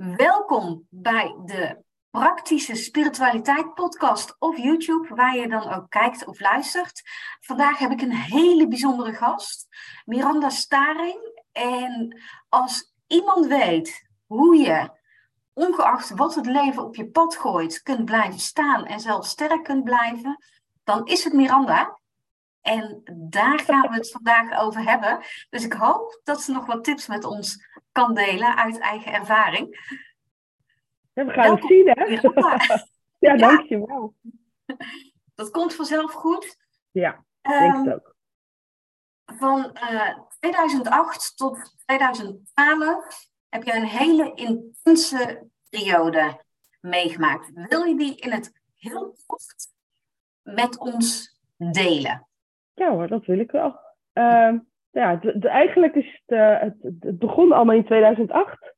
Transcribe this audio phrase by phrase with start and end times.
[0.00, 7.02] Welkom bij de Praktische Spiritualiteit Podcast of YouTube, waar je dan ook kijkt of luistert.
[7.40, 9.66] Vandaag heb ik een hele bijzondere gast,
[10.04, 11.42] Miranda Staring.
[11.52, 14.90] En als iemand weet hoe je,
[15.52, 19.84] ongeacht wat het leven op je pad gooit, kunt blijven staan en zelf sterk kunt
[19.84, 20.44] blijven,
[20.84, 21.99] dan is het Miranda.
[22.70, 25.18] En daar gaan we het vandaag over hebben.
[25.50, 29.96] Dus ik hoop dat ze nog wat tips met ons kan delen uit eigen ervaring.
[31.12, 32.04] Ja, we gaan het zien, hè?
[33.28, 34.14] ja, dankjewel.
[35.34, 36.56] Dat komt vanzelf goed.
[36.90, 38.16] Ja, denk het ehm, ook.
[39.24, 39.76] Van
[40.38, 46.44] 2008 eh, tot 2012 heb je een hele intense periode
[46.80, 47.50] meegemaakt.
[47.54, 49.68] Wil je die in het heel kort
[50.42, 52.28] met ons delen?
[52.80, 53.78] Ja hoor, dat wil ik wel.
[54.14, 54.52] Uh,
[54.90, 58.74] ja, eigenlijk is het, uh, het, het, begon allemaal in 2008.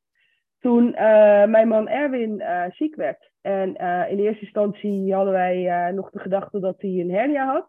[0.61, 3.31] Toen uh, mijn man Erwin uh, ziek werd.
[3.41, 3.77] En
[4.09, 7.69] in eerste instantie hadden wij nog de gedachte dat hij een hernia had.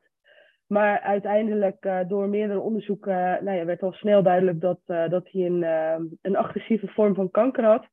[0.68, 5.64] Maar uiteindelijk door meerdere onderzoeken nou ja, werd al snel duidelijk dat, dat hij een,
[6.22, 7.88] een agressieve vorm van kanker had.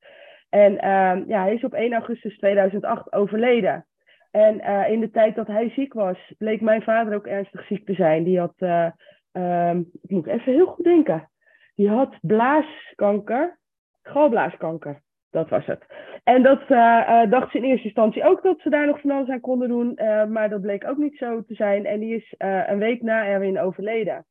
[0.48, 3.86] En ehm, ja, hij is op 1 augustus 2008 overleden.
[4.30, 7.86] En uh, in de tijd dat hij ziek was, bleek mijn vader ook ernstig ziek
[7.86, 8.24] te zijn.
[8.24, 8.90] Die had, uh,
[9.32, 11.30] um, ik moet even heel goed denken,
[11.74, 13.58] die had blaaskanker,
[14.02, 15.00] galblaaskanker.
[15.30, 15.84] Dat was het.
[16.24, 19.28] En dat uh, dacht ze in eerste instantie ook dat ze daar nog van alles
[19.28, 19.92] aan konden doen.
[20.32, 21.86] maar dat bleek ook niet zo te zijn.
[21.86, 24.26] En die is een week na Erwin overleden.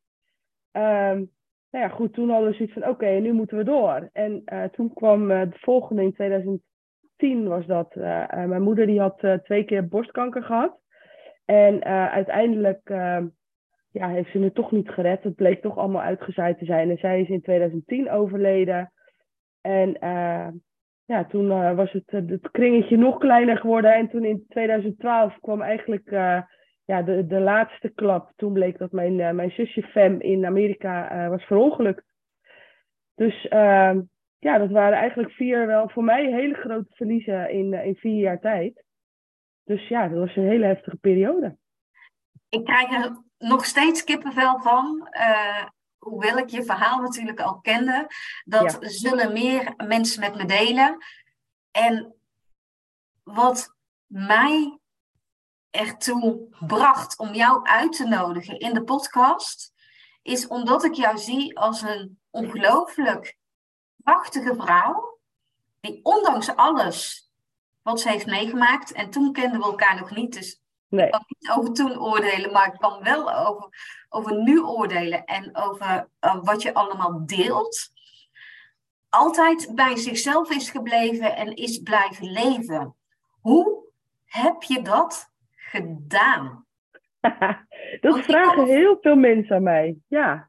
[0.71, 1.31] Um,
[1.71, 4.09] nou ja, goed, toen hadden we zoiets van, oké, nu moeten we door.
[4.13, 6.61] En toen kwam de volgende in 2000
[7.19, 7.95] tien was dat.
[7.95, 10.79] Uh, mijn moeder die had uh, twee keer borstkanker gehad.
[11.45, 12.81] En uiteindelijk
[13.91, 15.23] ja, heeft ze het toch niet gered.
[15.23, 16.89] Het bleek toch allemaal uitgezaaid te zijn.
[16.89, 18.91] En zij is in 2010 overleden.
[19.61, 19.97] En
[21.05, 23.93] ja, toen was het, het kringetje nog kleiner geworden.
[23.93, 26.09] En toen in 2012 kwam eigenlijk
[26.85, 28.31] ja, de, de laatste klap.
[28.35, 32.03] Toen bleek dat mijn, mijn zusje Fem in Amerika was verongelukt.
[33.15, 33.47] Dus
[34.39, 38.19] ja, dat waren eigenlijk vier wel voor mij hele grote verliezen in, eh, in vier
[38.19, 38.83] jaar tijd.
[39.63, 41.57] Dus ja, dat was een hele heftige periode.
[42.49, 45.07] Ik krijg er nog steeds kippenvel van.
[45.11, 45.65] Uh,
[45.97, 48.07] hoewel ik je verhaal natuurlijk al kende.
[48.45, 50.97] Dat zullen meer mensen met me delen.
[51.71, 52.15] En
[53.23, 53.75] wat
[54.05, 54.79] mij
[55.69, 59.73] ertoe bracht om jou uit te nodigen in de podcast,
[60.21, 63.38] is omdat ik jou zie als een ongelooflijk
[64.03, 65.19] prachtige vrouw,
[65.79, 67.29] die ondanks alles
[67.81, 71.05] wat ze heeft meegemaakt, en toen kenden we elkaar nog niet, dus nee.
[71.05, 73.69] ik kan niet over toen oordelen, maar ik kan wel over,
[74.09, 77.91] over nu oordelen en over uh, wat je allemaal deelt,
[79.09, 82.95] altijd bij zichzelf is gebleven en is blijven leven.
[83.41, 83.83] Hoe
[84.25, 86.65] heb je dat gedaan?
[88.01, 89.97] dat vragen heel veel mensen aan mij.
[90.07, 90.48] Ja.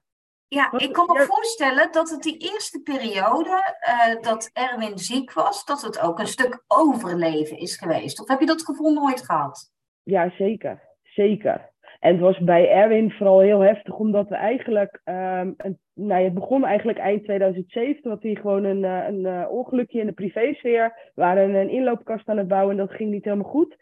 [0.59, 5.65] Ja, ik kan me voorstellen dat het die eerste periode uh, dat Erwin ziek was,
[5.65, 8.21] dat het ook een stuk overleven is geweest.
[8.21, 9.72] Of heb je dat gevoel nooit gehad?
[10.03, 10.83] Ja, zeker.
[11.03, 11.71] Zeker.
[11.99, 16.34] En het was bij Erwin vooral heel heftig, omdat we eigenlijk, um, een, nou, het
[16.34, 20.12] begon eigenlijk eind 2007, dat hij gewoon een, eh, een, een uh, ongelukje in de
[20.12, 21.10] privésfeer.
[21.15, 23.77] We waren een inloopkast aan het bouwen en dat ging niet helemaal goed.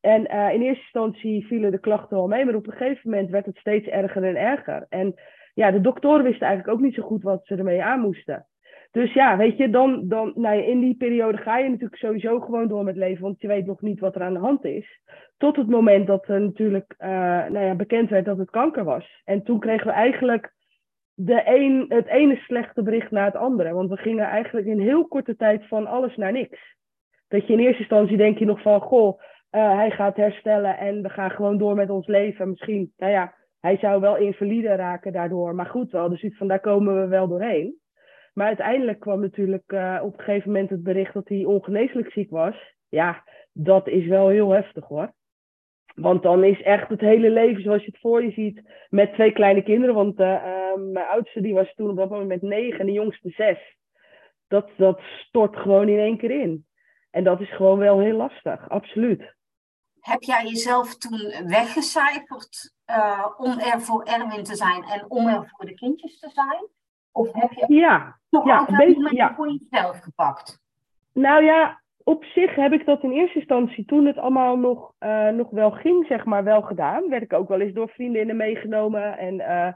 [0.00, 3.30] En uh, in eerste instantie vielen de klachten wel mee, maar op een gegeven moment
[3.30, 4.86] werd het steeds erger en erger.
[4.88, 5.14] En
[5.54, 8.46] ja, de doktoren wisten eigenlijk ook niet zo goed wat ze ermee aan moesten.
[8.90, 12.68] Dus ja, weet je, dan, dan nou in die periode ga je natuurlijk sowieso gewoon
[12.68, 15.00] door met leven, want je weet nog niet wat er aan de hand is.
[15.36, 17.08] Tot het moment dat er natuurlijk uh,
[17.48, 19.22] nou ja, bekend werd dat het kanker was.
[19.24, 20.52] En toen kregen we eigenlijk
[21.14, 23.72] de een, het ene slechte bericht na het andere.
[23.72, 26.76] Want we gingen eigenlijk in heel korte tijd van alles naar niks.
[27.28, 31.02] Dat je in eerste instantie denk je nog van, goh, uh, hij gaat herstellen en
[31.02, 32.48] we gaan gewoon door met ons leven.
[32.48, 33.34] Misschien, nou ja,
[33.64, 35.54] hij zou wel invalide raken daardoor.
[35.54, 37.80] Maar goed, wel, dus iets van daar komen we wel doorheen.
[38.34, 42.30] Maar uiteindelijk kwam natuurlijk uh, op een gegeven moment het bericht dat hij ongeneeslijk ziek
[42.30, 42.74] was.
[42.88, 45.12] Ja, dat is wel heel heftig hoor.
[45.94, 49.32] Want dan is echt het hele leven zoals je het voor je ziet met twee
[49.32, 49.94] kleine kinderen.
[49.94, 53.30] Want uh, uh, mijn oudste die was toen op dat moment negen en de jongste
[53.30, 53.58] zes.
[54.48, 56.66] Dat, dat stort gewoon in één keer in.
[57.10, 59.34] En dat is gewoon wel heel lastig, absoluut.
[60.04, 65.52] Heb jij jezelf toen weggecijferd uh, om er voor Erwin te zijn en om er
[65.56, 66.66] voor de kindjes te zijn?
[67.12, 69.34] Of heb je ja, toch ja, altijd een beetje, ja.
[69.34, 70.60] voor jezelf gepakt?
[71.12, 75.28] Nou ja, op zich heb ik dat in eerste instantie, toen het allemaal nog, uh,
[75.28, 77.08] nog wel ging, zeg maar, wel gedaan.
[77.08, 79.18] Werd ik ook wel eens door vriendinnen meegenomen.
[79.18, 79.72] En uh,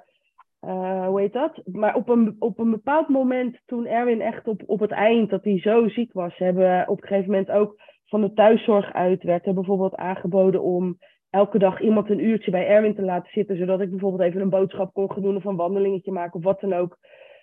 [0.71, 1.61] uh, hoe heet dat?
[1.65, 5.45] Maar op een, op een bepaald moment, toen Erwin echt op, op het eind, dat
[5.45, 9.23] hij zo ziek was, hebben we op een gegeven moment ook van de thuiszorg uit,
[9.23, 10.99] werd er bijvoorbeeld aangeboden om
[11.31, 14.51] elke dag iemand een uurtje bij Erwin te laten zitten, zodat ik bijvoorbeeld even een
[14.51, 16.99] boodschap kon gaan doen of een wandelingetje maken of wat dan ook.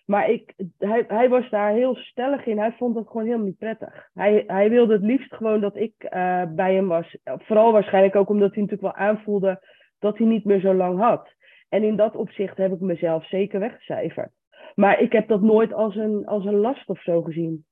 [0.05, 2.59] Maar ik, hij, hij was daar heel stellig in.
[2.59, 4.09] Hij vond dat gewoon helemaal niet prettig.
[4.13, 7.17] Hij, hij wilde het liefst gewoon dat ik uh, bij hem was.
[7.23, 9.61] Vooral waarschijnlijk ook omdat hij natuurlijk wel aanvoelde
[9.99, 11.33] dat hij niet meer zo lang had.
[11.69, 14.31] En in dat opzicht heb ik mezelf zeker weggecijferd.
[14.75, 17.65] Maar ik heb dat nooit als een, als een last of zo gezien.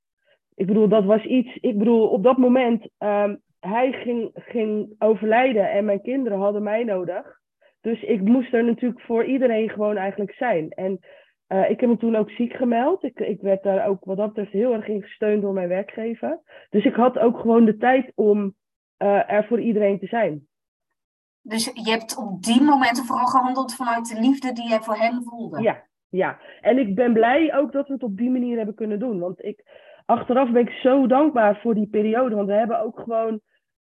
[0.56, 1.56] Ik bedoel, dat was iets.
[1.56, 6.84] Ik bedoel, op dat moment, um, hij ging, ging overlijden en mijn kinderen hadden mij
[6.84, 7.42] nodig.
[7.82, 10.70] Dus ik moest er natuurlijk voor iedereen gewoon eigenlijk zijn.
[10.70, 11.00] En
[11.48, 13.04] uh, ik heb me toen ook ziek gemeld.
[13.04, 16.40] Ik, ik werd daar ook wat dat betreft heel erg in gesteund door mijn werkgever.
[16.70, 18.56] Dus ik had ook gewoon de tijd om
[19.04, 20.48] uh, er voor iedereen te zijn.
[21.42, 25.24] Dus je hebt op die momenten vooral gehandeld vanuit de liefde die jij voor hem
[25.24, 25.62] voelde?
[25.62, 26.40] Ja, ja.
[26.62, 29.20] En ik ben blij ook dat we het op die manier hebben kunnen doen.
[29.20, 29.64] Want ik,
[30.14, 32.36] achteraf ben ik zo dankbaar voor die periode.
[32.36, 33.40] Want we hebben ook gewoon.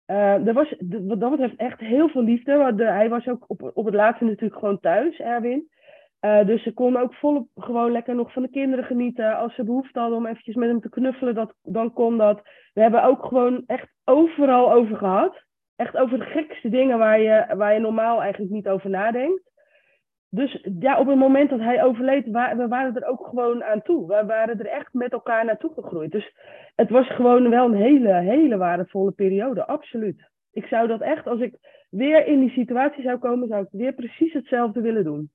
[0.07, 0.75] Uh, er was
[1.07, 2.73] wat dat betreft echt heel veel liefde.
[2.77, 5.69] De, hij was ook op, op het laatste natuurlijk gewoon thuis, Erwin.
[6.21, 9.37] Uh, dus ze konden ook volop gewoon lekker nog van de kinderen genieten.
[9.37, 12.43] Als ze behoefte hadden om eventjes met hem te knuffelen, dat, dan kon dat.
[12.75, 15.45] We hebben ook gewoon echt overal over gehad.
[15.77, 19.52] Echt over de gekste dingen waar je, waar je normaal eigenlijk niet over nadenkt.
[20.35, 23.83] Dus ja, op het moment dat hij overleed, wa we waren er ook gewoon aan
[23.83, 24.07] toe.
[24.07, 26.11] We waren er echt met elkaar naartoe gegroeid.
[26.11, 26.35] Dus
[26.75, 30.31] het was gewoon wel een hele, hele waardevolle periode, absoluut.
[30.53, 31.57] Ik zou dat echt, als ik
[31.91, 35.31] weer in die situatie zou komen, zou ik weer precies hetzelfde willen doen.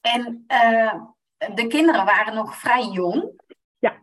[0.00, 0.94] En uh,
[1.54, 3.40] de kinderen waren nog vrij jong.
[3.78, 3.96] Ja.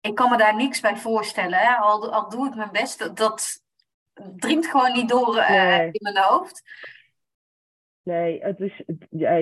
[0.00, 1.58] Ik kan me daar niks bij voorstellen.
[1.58, 1.74] Hè?
[1.74, 2.98] Al, al doe ik mijn best.
[2.98, 3.64] Dat, dat
[4.36, 5.88] dringt gewoon niet door uh, nee.
[5.92, 6.62] in mijn hoofd.
[8.02, 8.82] Nee, het is,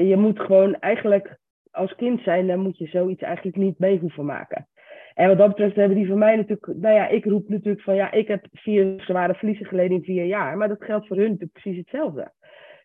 [0.09, 1.39] je moet gewoon eigenlijk
[1.71, 4.69] als kind zijn, dan moet je zoiets eigenlijk niet mee hoeven maken.
[5.15, 7.95] En wat dat betreft hebben die van mij natuurlijk, nou ja, ik roep natuurlijk van
[7.95, 10.57] ja, ik heb vier zware verliezen geleden in vier jaar.
[10.57, 12.33] Maar dat geldt voor hun natuurlijk precies hetzelfde.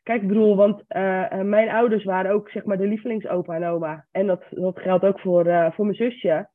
[0.04, 4.06] Kijk, ik bedoel, want uh, mijn ouders waren ook zeg maar de lievelingsopa en oma.
[4.12, 6.50] En dat, dat geldt ook voor, uh, voor mijn zusje.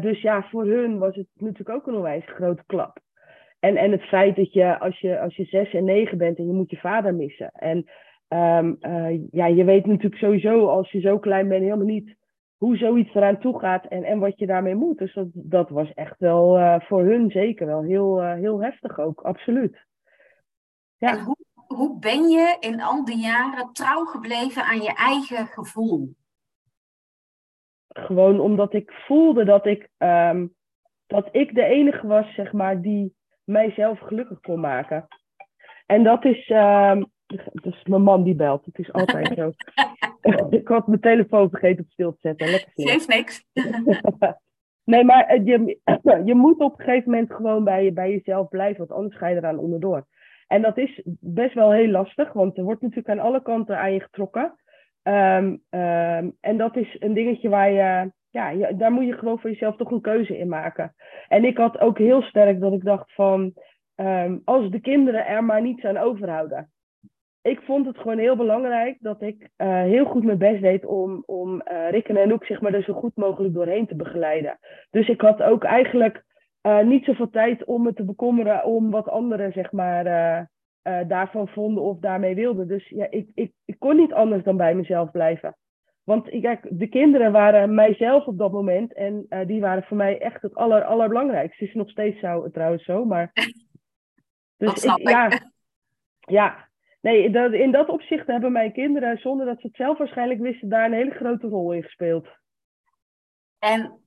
[0.00, 2.98] Dus ja, voor hun was het natuurlijk ook een onwijs grote klap.
[3.60, 6.46] En, en het feit dat je als, je als je zes en negen bent en
[6.46, 7.50] je moet je vader missen.
[7.52, 7.90] En
[8.28, 8.76] um,
[9.30, 12.16] ja, je weet natuurlijk sowieso als je zo klein bent helemaal niet
[12.56, 14.98] hoe zoiets eraan toe gaat en, en wat je daarmee moet.
[14.98, 19.84] Dus dat, dat was echt wel voor hun zeker wel heel, heel heftig ook, absoluut.
[20.98, 21.24] Ja.
[21.24, 21.36] hoe
[21.66, 26.14] hoe ben je in al die jaren trouw gebleven aan je eigen gevoel?
[27.88, 30.54] Gewoon omdat ik voelde dat ik, um,
[31.06, 33.14] dat ik de enige was, zeg maar, die
[33.44, 35.06] mijzelf gelukkig kon maken.
[35.86, 37.10] En dat is, um,
[37.62, 38.64] dus mijn man die belt.
[38.64, 39.52] Het is altijd zo.
[40.56, 42.50] ik had mijn telefoon vergeten op stil te zetten.
[42.50, 43.44] Lekker Geeft niks.
[44.92, 45.78] nee, maar je,
[46.24, 49.36] je moet op een gegeven moment gewoon bij, bij jezelf blijven, want anders ga je
[49.36, 50.06] eraan onderdoor.
[50.46, 53.92] En dat is best wel heel lastig, want er wordt natuurlijk aan alle kanten aan
[53.92, 54.54] je getrokken.
[55.02, 59.38] Um, um, en dat is een dingetje waar je, ja, je, daar moet je gewoon
[59.38, 60.94] voor jezelf toch een keuze in maken.
[61.28, 63.52] En ik had ook heel sterk dat ik dacht van,
[63.96, 66.70] um, als de kinderen er maar niets aan overhouden.
[67.46, 71.22] Ik vond het gewoon heel belangrijk dat ik uh, heel goed mijn best deed om,
[71.26, 74.58] om uh, Rick en Anouk zeg maar, er zo goed mogelijk doorheen te begeleiden.
[74.90, 76.24] Dus ik had ook eigenlijk
[76.62, 80.04] uh, niet zoveel tijd om me te bekommeren om wat anderen zeg maar,
[81.08, 82.68] daarvan vonden of daarmee wilden.
[82.68, 85.56] Dus ja, ik, ik, ik kon niet anders dan bij mezelf blijven.
[86.04, 90.42] Want kijk, de kinderen waren mijzelf op dat moment en die waren voor mij echt
[90.42, 91.64] het aller, allerbelangrijkste.
[91.64, 93.30] Het is nog steeds zo, trouwens zo, maar...
[94.56, 95.08] Dus ik, ik.
[95.08, 95.28] Ja,
[96.20, 96.66] ja,
[97.06, 100.68] nee, dat, in dat opzicht hebben mijn kinderen, zonder dat ze het zelf waarschijnlijk wisten,
[100.68, 102.28] daar een hele grote rol in gespeeld.
[103.58, 104.00] En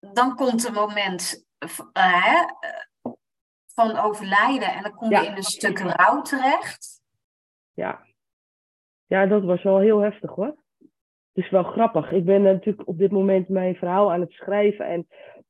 [0.00, 1.46] dan komt een moment
[1.96, 2.42] uh,
[3.74, 5.30] van overlijden en dan kom je ja.
[5.30, 7.00] in een stuk rouw terecht.
[7.72, 8.06] Ja.
[9.06, 10.56] ja, dat was wel heel heftig hoor.
[11.32, 12.12] Het is wel grappig.
[12.12, 14.86] Ik ben natuurlijk op dit moment mijn verhaal aan het schrijven.
[14.86, 15.08] En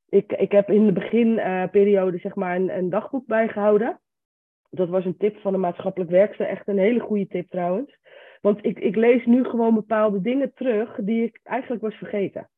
[0.09, 4.01] ik, ik heb in de beginperiode uh, zeg maar een, een, dagboek bijgehouden.
[4.71, 6.47] Dat was een tip van de maatschappelijk werkster.
[6.47, 7.99] Echt een hele goede tip trouwens.
[8.41, 12.49] Want ik, ik lees nu gewoon bepaalde dingen terug die ik eigenlijk was vergeten.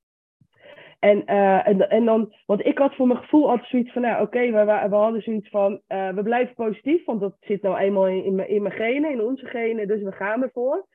[0.98, 4.22] En, uh, en, en dan, want ik had voor mijn gevoel altijd zoiets van, nou
[4.22, 8.08] oké, we, we, hadden zoiets van, uh, we blijven positief, want dat zit nou eenmaal
[8.08, 10.86] in, in, mijn, in in onze genen, dus we gaan ervoor.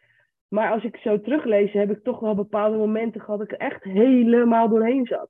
[0.48, 3.68] Maar als ik zo teruglees, heb ik toch wel bepaalde momenten gehad dat ik er
[3.68, 5.30] echt helemaal doorheen zat.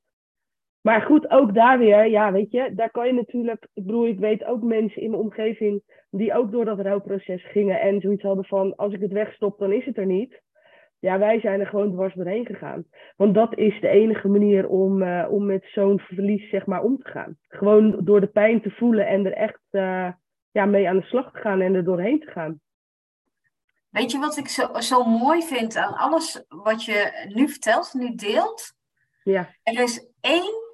[0.85, 4.19] Maar goed, ook daar weer, ja, weet je, daar kan je natuurlijk, ik bedoel, ik
[4.19, 8.45] weet ook mensen in mijn omgeving die ook door dat rouwproces gingen en zoiets hadden
[8.45, 10.41] van, als ik het wegstop, dan is het er niet.
[10.99, 12.85] Ja, wij zijn er gewoon dwars doorheen gegaan.
[13.15, 16.97] Want dat is de enige manier om, uh, om met zo'n verlies, zeg maar, om
[16.97, 17.37] te gaan.
[17.47, 20.11] Gewoon door de pijn te voelen en er echt uh,
[20.51, 22.59] ja, mee aan de slag te gaan en er doorheen te gaan.
[23.89, 28.15] Weet je wat ik zo, zo mooi vind aan alles wat je nu vertelt, nu
[28.15, 28.73] deelt?
[29.23, 29.49] Ja.
[29.63, 30.64] Er is één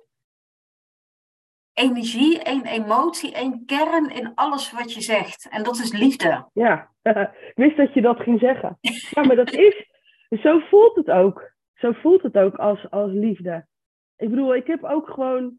[1.81, 5.50] energie, één emotie, één kern in alles wat je zegt.
[5.50, 6.45] En dat is liefde.
[6.53, 6.89] Ja,
[7.51, 8.77] ik wist dat je dat ging zeggen.
[9.11, 9.88] Ja, maar dat is,
[10.41, 11.51] zo voelt het ook.
[11.73, 13.65] Zo voelt het ook als, als liefde.
[14.17, 15.57] Ik bedoel, ik heb ook gewoon,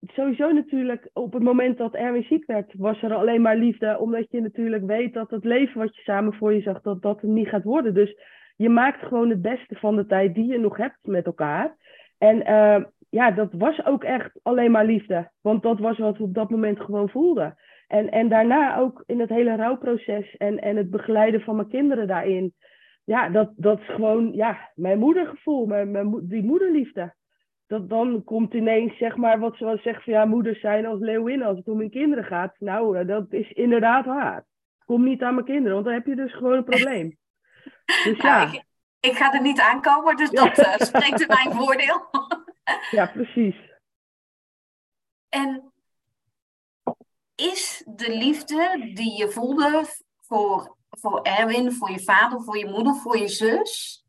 [0.00, 3.98] sowieso natuurlijk, op het moment dat Erwin ziek werd, was er alleen maar liefde.
[3.98, 7.22] Omdat je natuurlijk weet dat het leven wat je samen voor je zag, dat dat
[7.22, 7.94] niet gaat worden.
[7.94, 8.16] Dus
[8.56, 11.76] je maakt gewoon het beste van de tijd die je nog hebt met elkaar.
[12.18, 15.30] En uh, ja, dat was ook echt alleen maar liefde.
[15.40, 17.56] Want dat was wat we op dat moment gewoon voelden.
[17.86, 22.06] En, en daarna ook in het hele rouwproces en, en het begeleiden van mijn kinderen
[22.06, 22.54] daarin.
[23.04, 27.14] Ja, dat, dat is gewoon ja, mijn moedergevoel, mijn, mijn, die moederliefde.
[27.66, 31.00] Dat dan komt ineens, zeg maar, wat ze wel zeggen van ja, moeders zijn als
[31.00, 32.54] leeuwinnen als het om hun kinderen gaat.
[32.58, 34.44] Nou, dat is inderdaad waar.
[34.84, 37.16] Kom niet aan mijn kinderen, want dan heb je dus gewoon een probleem.
[38.04, 38.42] Dus ja.
[38.42, 38.64] ik,
[39.00, 42.08] ik, ga er niet aankomen, dus dat uh, spreekt in mijn voordeel.
[42.90, 43.56] Ja, precies.
[45.28, 45.72] En
[47.34, 49.84] is de liefde die je voelde
[50.16, 54.04] voor, voor Erwin, voor je vader, voor je moeder, voor je zus,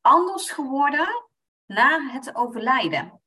[0.00, 1.08] anders geworden
[1.66, 3.20] na het overlijden?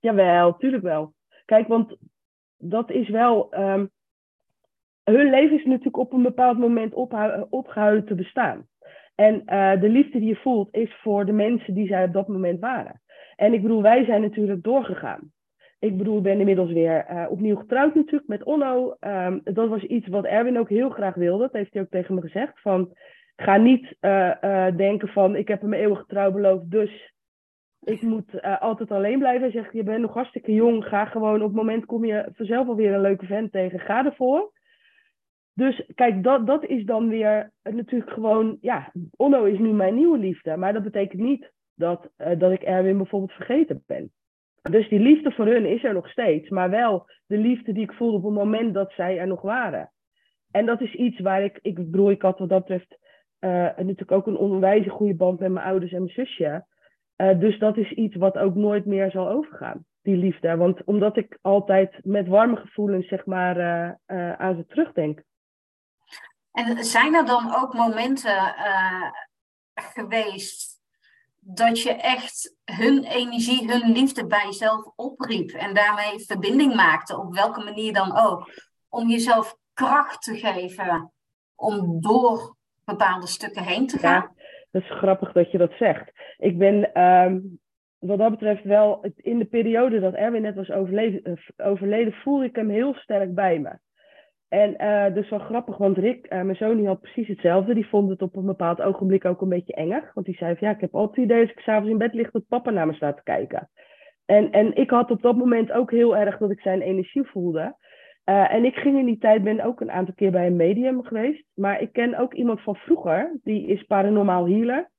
[0.00, 1.14] Jawel, tuurlijk wel.
[1.44, 1.96] Kijk, want
[2.56, 3.54] dat is wel.
[3.54, 3.90] Um,
[5.04, 6.94] hun leven is natuurlijk op een bepaald moment
[7.50, 8.68] opgehouden te bestaan.
[9.16, 12.28] En uh, de liefde die je voelt is voor de mensen die zij op dat
[12.28, 13.00] moment waren.
[13.36, 15.32] En ik bedoel, wij zijn natuurlijk doorgegaan.
[15.78, 18.96] Ik bedoel, ik ben inmiddels weer uh, opnieuw getrouwd natuurlijk met Onno.
[19.00, 21.42] Um, dat was iets wat Erwin ook heel graag wilde.
[21.42, 22.60] Dat heeft hij ook tegen me gezegd.
[22.60, 22.96] Van,
[23.36, 27.14] ga niet uh, denken van, ik heb hem eeuwig trouw beloofd, dus
[27.80, 29.50] ik moet altijd alleen blijven.
[29.50, 30.84] Zegt, je bent nog hartstikke jong.
[30.84, 33.80] Ga gewoon, op het moment kom je vanzelf alweer een leuke vent tegen.
[33.80, 34.52] Ga ervoor.
[35.56, 40.18] Dus kijk, dat, dat is dan weer natuurlijk gewoon, ja, Onno is nu mijn nieuwe
[40.18, 40.56] liefde.
[40.56, 44.12] Maar dat betekent niet dat, uh, dat ik Erwin bijvoorbeeld vergeten ben.
[44.62, 46.48] Dus die liefde voor hun is er nog steeds.
[46.48, 49.92] Maar wel de liefde die ik voelde op het moment dat zij er nog waren.
[50.50, 52.98] En dat is iets waar ik, ik bedoel, ik had wat dat betreft
[53.40, 56.66] uh, natuurlijk ook een onwijs goede band met mijn ouders en mijn zusje.
[57.16, 60.56] Uh, dus dat is iets wat ook nooit meer zal overgaan, die liefde.
[60.56, 63.56] Want omdat ik altijd met warme gevoelens, zeg maar,
[64.36, 65.22] aan ze terugdenk.
[66.56, 69.10] En zijn er dan ook momenten uh,
[69.74, 70.80] geweest
[71.38, 77.34] dat je echt hun energie, hun liefde bij jezelf opriep en daarmee verbinding maakte, op
[77.34, 78.50] welke manier dan ook,
[78.88, 81.12] om jezelf kracht te geven
[81.54, 84.12] om door bepaalde stukken heen te gaan?
[84.12, 84.32] Ja,
[84.70, 86.10] dat is grappig dat je dat zegt.
[86.38, 87.60] Ik ben um,
[87.98, 92.56] wat dat betreft wel, in de periode dat Erwin net was overleden, eh, voelde ik
[92.56, 93.78] hem heel sterk bij me.
[94.48, 97.74] En uh, dus wel grappig, want Rick, uh, mijn zoon, die had precies hetzelfde.
[97.74, 100.10] Die vond het op een bepaald ogenblik ook een beetje enger.
[100.14, 102.14] Want die zei van, ja, ik heb altijd het idee als ik s'avonds in bed
[102.14, 103.70] lig dat papa naar me staat te kijken.
[104.26, 107.76] En, en ik had op dat moment ook heel erg dat ik zijn energie voelde.
[108.24, 111.04] Uh, en ik ging in die tijd, ben ook een aantal keer bij een medium
[111.04, 111.44] geweest.
[111.54, 114.90] Maar ik ken ook iemand van vroeger, die is paranormaal healer.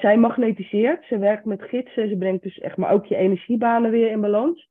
[0.00, 4.10] zij magnetiseert, ze werkt met gidsen, ze brengt dus echt maar ook je energiebanen weer
[4.10, 4.68] in balans.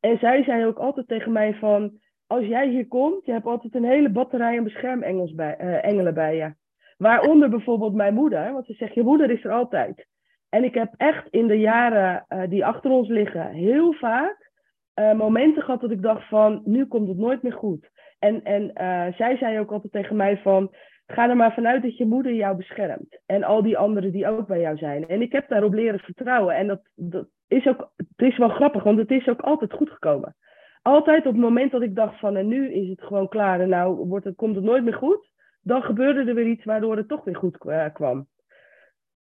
[0.00, 2.00] En zij zei ook altijd tegen mij van
[2.30, 6.14] als jij hier komt, je hebt altijd een hele batterij aan beschermengels bij, uh, engelen
[6.14, 6.54] bij je.
[6.96, 10.06] Waaronder bijvoorbeeld mijn moeder, want ze zegt, je moeder is er altijd.
[10.48, 14.50] En ik heb echt in de jaren uh, die achter ons liggen heel vaak
[14.94, 17.90] uh, momenten gehad dat ik dacht van, nu komt het nooit meer goed.
[18.18, 18.70] En, en
[19.16, 20.74] zij zei ook altijd tegen mij van,
[21.06, 23.20] ga er maar vanuit dat je moeder jou beschermt.
[23.26, 25.08] En al die anderen die ook bij jou zijn.
[25.08, 26.54] En ik heb daarop leren vertrouwen.
[26.54, 29.90] En dat, dat is ook, het is wel grappig, want het is ook altijd goed
[29.90, 30.34] gekomen
[30.82, 33.68] altijd op het moment dat ik dacht van en nu is het gewoon klaar en
[33.68, 37.08] nou wordt het, komt het nooit meer goed, dan gebeurde er weer iets waardoor het
[37.08, 37.58] toch weer goed
[37.92, 38.28] kwam.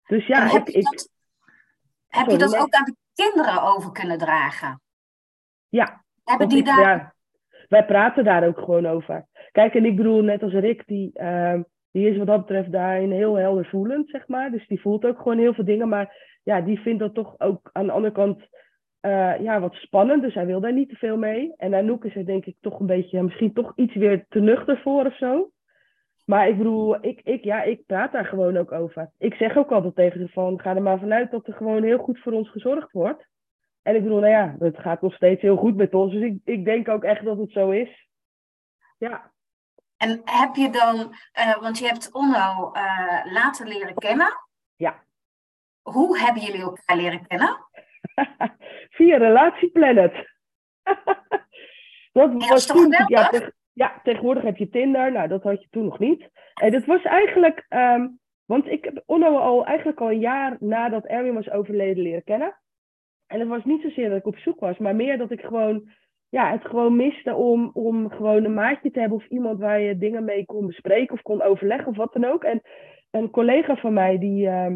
[0.07, 1.09] Dus ja, heb, ik, je dat,
[2.07, 4.81] heb je dat ook aan de kinderen over kunnen dragen?
[5.69, 6.03] Ja.
[6.23, 6.79] Hebben die daar...
[6.79, 7.13] Ja,
[7.69, 9.27] wij praten daar ook gewoon over.
[9.51, 11.59] Kijk, en ik bedoel, net als Rick, die, uh,
[11.91, 14.51] die is wat dat betreft daarin heel helder voelend, zeg maar.
[14.51, 15.89] Dus die voelt ook gewoon heel veel dingen.
[15.89, 18.47] Maar ja, die vindt dat toch ook aan de andere kant
[19.01, 21.53] uh, ja, wat spannend, dus hij wil daar niet te veel mee.
[21.57, 24.81] En Anouk is er denk ik toch een beetje, misschien toch iets weer te nuchter
[24.81, 25.51] voor of zo.
[26.25, 29.11] Maar ik bedoel, ik, ik, ja, ik praat daar gewoon ook over.
[29.17, 31.97] Ik zeg ook altijd tegen ze van, ga er maar vanuit dat er gewoon heel
[31.97, 33.27] goed voor ons gezorgd wordt.
[33.81, 36.13] En ik bedoel, nou ja, het gaat nog steeds heel goed met ons.
[36.13, 38.09] Dus ik, ik denk ook echt dat het zo is.
[38.97, 39.31] Ja.
[39.97, 40.95] En heb je dan,
[41.39, 44.33] uh, want je hebt Onno uh, later leren kennen.
[44.75, 45.03] Ja.
[45.81, 47.57] Hoe hebben jullie elkaar leren kennen?
[48.97, 50.13] Via Relatieplanet.
[52.13, 53.31] dat was, was toen, ja,
[53.73, 55.11] ja, tegenwoordig heb je Tinder.
[55.11, 56.29] Nou, dat had je toen nog niet.
[56.53, 61.05] En dat was eigenlijk, um, want ik heb Onno al eigenlijk al een jaar nadat
[61.05, 62.59] Erwin was overleden leren kennen.
[63.27, 65.89] En het was niet zozeer dat ik op zoek was, maar meer dat ik gewoon,
[66.29, 69.97] ja, het gewoon miste om, om gewoon een maatje te hebben of iemand waar je
[69.97, 72.43] dingen mee kon bespreken of kon overleggen of wat dan ook.
[72.43, 72.61] En
[73.11, 74.73] een collega van mij die uh,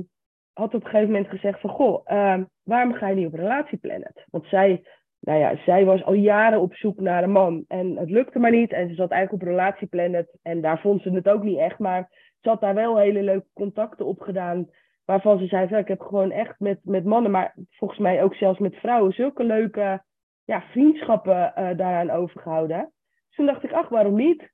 [0.55, 4.25] had op een gegeven moment gezegd van, goh, uh, waarom ga je niet op Relatieplanet?
[4.29, 4.83] Want zij,
[5.19, 8.51] nou ja, zij was al jaren op zoek naar een man en het lukte maar
[8.51, 8.71] niet.
[8.71, 12.09] En ze zat eigenlijk op Relatieplanet en daar vond ze het ook niet echt, maar
[12.41, 14.69] ze had daar wel hele leuke contacten op gedaan
[15.05, 18.59] waarvan ze zei, ik heb gewoon echt met, met mannen, maar volgens mij ook zelfs
[18.59, 20.03] met vrouwen, zulke leuke
[20.43, 22.91] ja, vriendschappen uh, daaraan overgehouden.
[23.27, 24.53] Dus toen dacht ik, ach, waarom niet?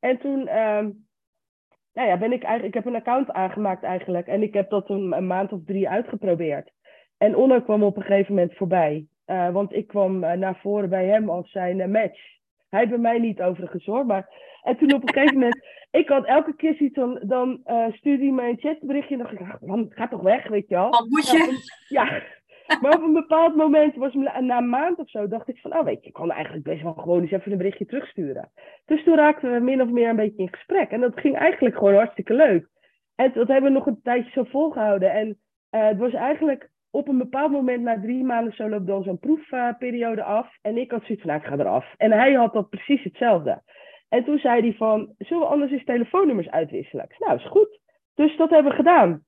[0.00, 0.86] En toen uh,
[1.94, 4.26] nou ja, ben ik eigenlijk, ik heb een account aangemaakt eigenlijk.
[4.26, 6.70] En ik heb dat een, een maand of drie uitgeprobeerd.
[7.18, 9.06] En Onno kwam op een gegeven moment voorbij.
[9.26, 12.20] Uh, want ik kwam uh, naar voren bij hem als zijn match.
[12.68, 14.28] Hij bij mij niet overigens hoor, maar
[14.62, 15.66] en toen op een gegeven moment,
[16.00, 19.32] ik had elke keer zoiets van, dan uh, stuurde hij mij een chatberichtje en dacht
[19.32, 20.90] ik, man, ga toch weg, weet je wel.
[20.90, 21.72] Wat moet je?
[21.88, 22.22] Ja,
[22.80, 25.84] maar op een bepaald moment, was na een maand of zo, dacht ik van, oh
[25.84, 28.50] weet je, ik kan eigenlijk best wel gewoon eens even een berichtje terugsturen.
[28.84, 30.90] Dus toen raakten we min of meer een beetje in gesprek.
[30.90, 32.68] En dat ging eigenlijk gewoon hartstikke leuk.
[33.14, 35.12] En dat hebben we nog een tijdje zo volgehouden.
[35.12, 35.28] En
[35.70, 39.18] uh, het was eigenlijk op een bepaald moment, na drie maanden zo, loopt dan zo'n
[39.18, 40.58] proefperiode af.
[40.62, 41.94] En ik had zoiets van, nou, ik ga eraf.
[41.96, 43.62] En hij had dat precies hetzelfde.
[44.08, 47.06] En toen zei hij van, zullen we anders eens telefoonnummers uitwisselen?
[47.18, 47.80] Nou, is goed.
[48.14, 49.22] Dus dat hebben we gedaan.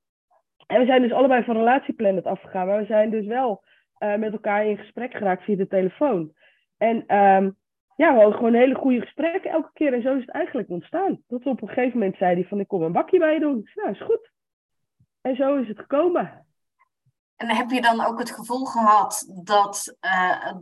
[0.66, 2.66] En we zijn dus allebei van Relatieplanet afgegaan.
[2.66, 3.64] Maar we zijn dus wel
[3.98, 6.32] uh, met elkaar in gesprek geraakt via de telefoon.
[6.76, 7.56] En um,
[7.96, 9.92] ja, we hadden gewoon hele goede gesprekken elke keer.
[9.92, 11.22] En zo is het eigenlijk ontstaan.
[11.28, 13.40] Tot we op een gegeven moment zei hij van, ik kom een bakje bij je
[13.40, 13.58] doen.
[13.58, 14.30] Ik zei, nou, is goed.
[15.20, 16.46] En zo is het gekomen.
[17.36, 20.52] En heb je dan ook het gevoel gehad dat uh,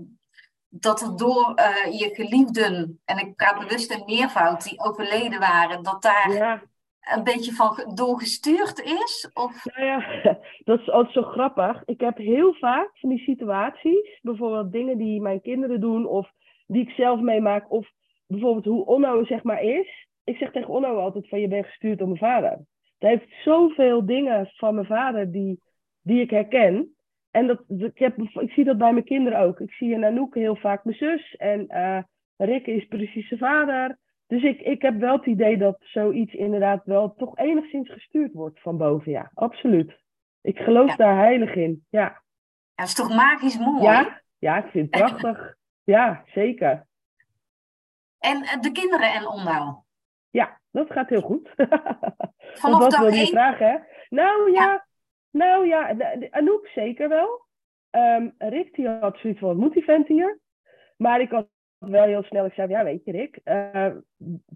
[0.77, 5.83] dat er door uh, je geliefden, en ik praat bewust een meervoud, die overleden waren,
[5.83, 6.63] dat daar ja.
[7.05, 9.31] Een beetje van doorgestuurd is?
[9.33, 9.65] Of?
[9.65, 10.23] Nou ja,
[10.65, 11.83] dat is altijd zo grappig.
[11.85, 16.31] Ik heb heel vaak van die situaties, bijvoorbeeld dingen die mijn kinderen doen, of
[16.67, 17.91] die ik zelf meemaak, of
[18.27, 20.09] bijvoorbeeld hoe Onno zeg maar is.
[20.25, 22.59] Ik zeg tegen Onno altijd van je bent gestuurd door mijn vader.
[22.99, 25.61] Hij heeft zoveel dingen van mijn vader die,
[26.03, 26.95] die ik herken.
[27.31, 29.61] En dat, ik, heb, ik zie dat bij mijn kinderen ook.
[29.61, 31.37] Ik zie in Anouk heel vaak mijn zus.
[31.37, 31.99] En uh,
[32.37, 33.99] Rick is precies zijn vader.
[34.27, 38.61] Dus ik, ik heb wel het idee dat zoiets inderdaad wel toch enigszins gestuurd wordt
[38.61, 39.13] van boven.
[39.13, 40.03] Ja, absoluut.
[40.41, 41.87] Ik geloof daar heilig in.
[41.91, 42.23] Ja.
[42.75, 43.83] Dat is toch magisch mooi?
[43.83, 45.57] Ja, ja ik vind het prachtig.
[45.85, 46.87] ja, zeker.
[48.19, 49.85] En eh, de kinderen en Onno?
[50.31, 51.51] Ja, dat gaat heel goed.
[52.63, 53.79] Vanaf wat wil je vragen, hè?
[54.09, 54.87] Nou ja,
[55.31, 55.97] nou ja,
[56.31, 57.47] Anouk zeker wel.
[57.91, 60.39] Um, Rick die had zoiets van, wat moet die vent hier?
[60.97, 61.49] Maar ik had
[61.89, 63.87] wel heel snel, ik zei, ja weet je Rick, uh,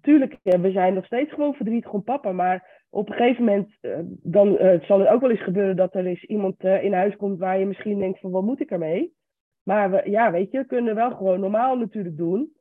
[0.00, 3.98] tuurlijk, we zijn nog steeds gewoon verdrietig om papa, maar op een gegeven moment uh,
[4.22, 7.38] dan uh, zal het ook wel eens gebeuren dat er eens iemand in huis komt
[7.38, 9.14] waar je misschien denkt van, wat moet ik ermee?
[9.62, 12.52] Maar we, ja, weet je, we kunnen wel gewoon normaal natuurlijk doen.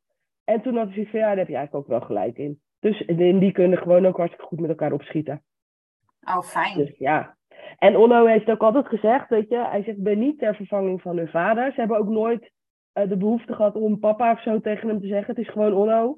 [0.44, 2.62] En toen had zoiets van, ja, daar heb je eigenlijk ook wel gelijk in.
[2.80, 5.44] Dus in die kunnen gewoon ook hartstikke goed met elkaar opschieten.
[6.22, 6.78] Oh, fijn.
[6.78, 7.38] Dus ja,
[7.78, 11.18] en Onno heeft ook altijd gezegd, weet je, hij zegt, ben niet ter vervanging van
[11.18, 11.72] hun vader.
[11.72, 12.52] Ze hebben ook nooit
[12.98, 15.36] uh, de behoefte gehad om papa of zo tegen hem te zeggen.
[15.36, 16.18] Het is gewoon Onno.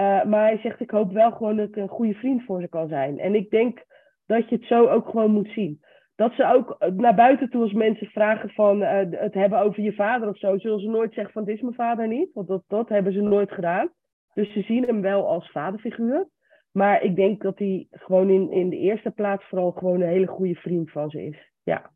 [0.00, 2.68] Uh, maar hij zegt, ik hoop wel gewoon dat ik een goede vriend voor ze
[2.68, 3.18] kan zijn.
[3.18, 3.84] En ik denk
[4.26, 5.80] dat je het zo ook gewoon moet zien.
[6.16, 10.28] Dat ze ook naar buiten toe als mensen vragen van het hebben over je vader
[10.28, 12.32] of zo, zullen ze nooit zeggen van het is mijn vader niet.
[12.32, 13.90] Want dat, dat hebben ze nooit gedaan.
[14.34, 16.28] Dus ze zien hem wel als vaderfiguur.
[16.72, 20.26] Maar ik denk dat hij gewoon in, in de eerste plaats vooral gewoon een hele
[20.26, 21.50] goede vriend van ze is.
[21.70, 21.90] Ja.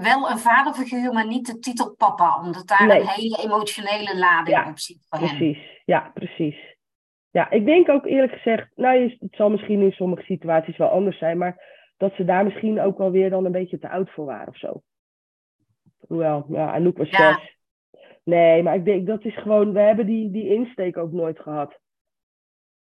[0.00, 4.78] wel een vaderfiguur, maar niet de titel papa, omdat daar een hele emotionele lading op
[4.78, 5.56] zit voor precies.
[5.56, 5.78] Hem.
[5.84, 6.76] Ja, precies.
[7.30, 11.18] Ja, ik denk ook eerlijk gezegd, nou, het zal misschien in sommige situaties wel anders
[11.18, 11.62] zijn, maar
[11.96, 14.56] dat ze daar misschien ook wel weer dan een beetje te oud voor waren of
[14.56, 14.82] zo.
[16.06, 17.32] Hoewel, ja, Anouk was ja.
[17.32, 17.56] zes.
[18.24, 21.78] Nee, maar ik denk dat is gewoon, we hebben die, die insteek ook nooit gehad.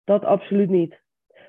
[0.03, 1.01] Dat absoluut niet.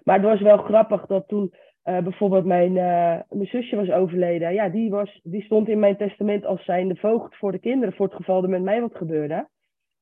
[0.03, 4.53] Maar het was wel grappig dat toen uh, bijvoorbeeld mijn, uh, mijn zusje was overleden.
[4.53, 7.95] Ja, die, was, die stond in mijn testament als zijnde voogd voor de kinderen.
[7.95, 9.49] Voor het geval er met mij wat gebeurde.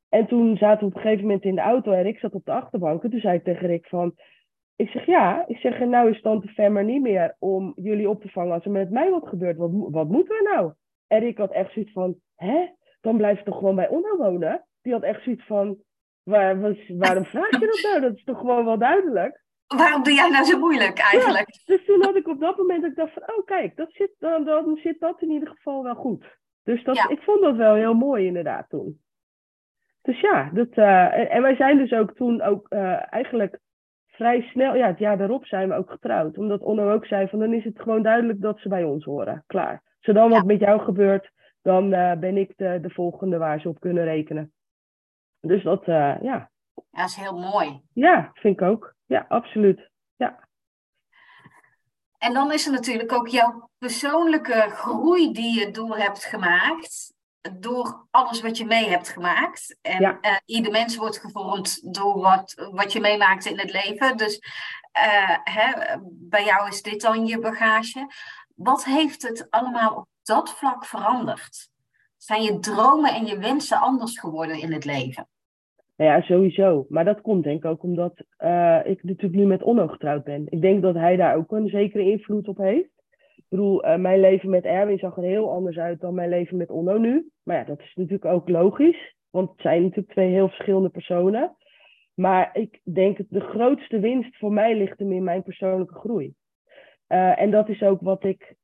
[0.09, 2.45] En toen zaten we op een gegeven moment in de auto en ik zat op
[2.45, 3.03] de achterbank.
[3.03, 4.15] En toen zei ik tegen Rick van...
[4.77, 8.29] Ik zeg ja, ik zeg nou is tante Femmer niet meer om jullie op te
[8.29, 9.57] vangen als er met mij wat gebeurt.
[9.57, 10.73] Wat, wat moeten we nou?
[11.07, 12.67] En ik had echt zoiets van, hè?
[13.01, 14.65] Dan blijf je toch gewoon bij Onno wonen?
[14.83, 15.79] Die had echt zoiets van,
[16.29, 18.01] Waar, was, waarom vraag je dat nou?
[18.01, 19.45] Dat is toch gewoon wel duidelijk?
[19.77, 21.61] Waarom doe jij nou zo moeilijk eigenlijk?
[21.65, 24.11] dus toen had ik op dat moment dat ik dacht van, oh kijk, dat zit,
[24.19, 26.39] dan, dan zit dat in ieder geval wel goed.
[26.65, 29.01] Dus dat, ik vond dat wel heel mooi inderdaad toen.
[30.03, 33.59] Dus ja, dat, uh, en wij zijn dus ook toen ook uh, eigenlijk
[34.07, 36.39] vrij snel, ja, het jaar daarop zijn we ook getrouwd.
[36.39, 39.45] Omdat Onno ook zei van, dan is het gewoon duidelijk dat ze bij ons horen.
[39.47, 39.83] Klaar.
[40.01, 41.31] Zodan wat met jou gebeurt,
[41.63, 44.53] dan uh, ben ik de, de volgende waar ze op kunnen rekenen.
[45.41, 46.51] Dus dat, ja.
[46.99, 47.83] Dat is heel mooi.
[47.93, 48.95] Ja, vind ik ook.
[49.07, 49.91] Ja, absoluut.
[50.17, 50.49] Ja.
[52.19, 57.15] En dan is er natuurlijk ook jouw persoonlijke groei die je door hebt gemaakt.
[57.59, 59.79] Door alles wat je mee hebt gemaakt.
[59.83, 60.19] En ja.
[60.21, 64.17] uh, ieder mens wordt gevormd door wat, wat je meemaakt in het leven.
[64.17, 64.37] Dus
[64.99, 68.07] uh, hè, bij jou is dit dan je bagage.
[68.55, 71.69] Wat heeft het allemaal op dat vlak veranderd?
[72.17, 75.29] Zijn je dromen en je wensen anders geworden in het leven?
[75.99, 76.87] Nou ja, sowieso.
[76.89, 80.47] Maar dat komt denk ik ook omdat uh, ik natuurlijk nu met Onno getrouwd ben.
[80.49, 82.91] Ik denk dat hij daar ook een zekere invloed op heeft.
[83.37, 86.57] Ik bedoel, uh, mijn leven met Erwin zag er heel anders uit dan mijn leven
[86.57, 87.29] met Onno nu.
[87.43, 89.17] Maar ja, dat is natuurlijk ook logisch.
[89.31, 91.57] Want het zijn natuurlijk twee heel verschillende personen.
[92.15, 96.35] Maar ik denk dat de grootste winst voor mij ligt hem in mijn persoonlijke groei.
[97.09, 98.55] Uh, en dat is ook wat ik,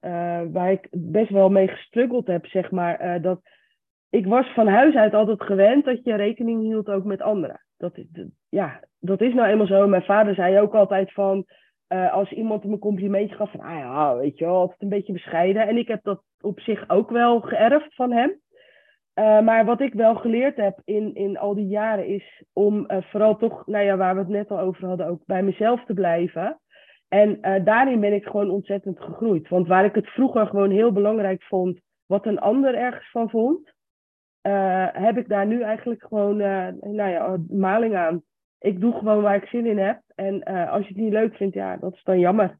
[0.51, 3.23] waar ik best wel mee gestruggeld heb, zeg maar.
[3.23, 3.40] dat
[4.14, 7.64] ik was van huis uit altijd gewend dat je rekening hield ook met anderen.
[7.77, 7.98] Dat,
[8.48, 9.88] ja, dat is nou eenmaal zo.
[9.88, 11.44] Mijn vader zei ook altijd van,
[11.88, 14.88] uh, als iemand hem een complimentje gaf, van, ah ja, weet je wel, altijd een
[14.88, 15.68] beetje bescheiden.
[15.68, 18.40] En ik heb dat op zich ook wel geërfd van hem.
[19.14, 22.96] Uh, maar wat ik wel geleerd heb in, in al die jaren is om uh,
[23.03, 25.94] vooral toch, nou ja, waar we het net al over hadden, ook bij mezelf te
[25.94, 26.61] blijven.
[27.09, 29.48] En daarin ben ik gewoon ontzettend gegroeid.
[29.48, 33.73] Want waar ik het vroeger gewoon heel belangrijk vond, wat een ander ergens van vond,
[34.46, 38.22] uh, heb ik daar nu eigenlijk gewoon uh, nou ja, maling aan.
[38.59, 40.00] Ik doe gewoon waar ik zin in heb.
[40.14, 42.59] En uh, als je het niet leuk vindt, ja, dat is dan jammer.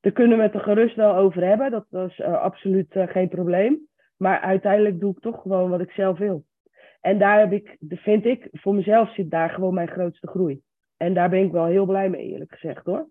[0.00, 1.70] Daar kunnen we het er gerust wel over hebben.
[1.70, 3.88] Dat, is absoluut geen probleem.
[4.16, 6.44] Maar uiteindelijk doe ik toch gewoon wat ik zelf wil.
[7.00, 10.62] En daar heb ik, vind ik, voor mezelf zit daar gewoon mijn grootste groei.
[10.96, 13.08] En daar ben ik wel heel blij mee, eerlijk gezegd hoor.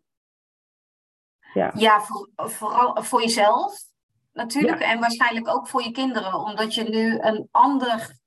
[1.53, 3.92] Ja, ja voor, vooral voor jezelf
[4.33, 4.81] natuurlijk.
[4.81, 8.19] En waarschijnlijk ook voor je kinderen, omdat je nu een, ander,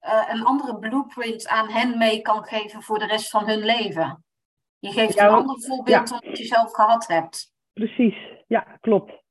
[0.00, 4.24] uh, een andere blueprint aan hen mee kan geven voor de rest van hun leven.
[4.78, 7.52] Je geeft een ander voorbeeld dan wat je zelf gehad hebt.
[7.72, 9.24] Precies, ja, klopt.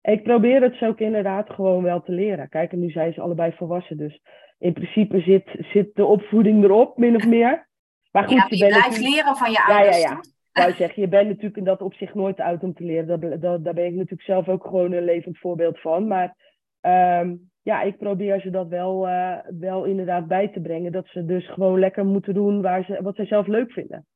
[0.00, 2.48] Ik probeer het zo ook inderdaad gewoon wel te leren.
[2.48, 4.20] Kijk, en nu zijn ze allebei volwassen, dus
[4.58, 7.68] in principe zit, zit de opvoeding erop, min of meer.
[8.10, 10.02] Maar goed, ja, je, je blijft leren van je ouders.
[10.02, 10.20] Ja, ja, ja
[10.52, 13.40] zeggen, je bent natuurlijk in dat opzicht nooit oud om te leren.
[13.40, 16.06] Daar, daar ben ik natuurlijk zelf ook gewoon een levend voorbeeld van.
[16.06, 16.36] Maar
[16.80, 20.92] um, ja, ik probeer ze dat wel, uh, wel inderdaad bij te brengen.
[20.92, 24.06] Dat ze dus gewoon lekker moeten doen waar ze, wat ze zelf leuk vinden.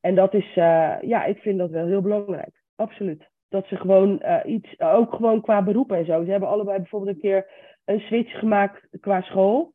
[0.00, 2.62] En dat is, uh, ja, ik vind dat wel heel belangrijk.
[2.76, 3.30] Absoluut.
[3.48, 6.24] Dat ze gewoon uh, iets, ook gewoon qua beroep en zo.
[6.24, 7.46] Ze hebben allebei bijvoorbeeld een keer
[7.84, 9.72] een switch gemaakt qua school.